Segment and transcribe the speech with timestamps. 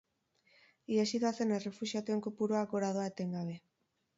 [0.95, 3.59] Ihesi doazen errefuxiatuen kopurua gora doa etengabe.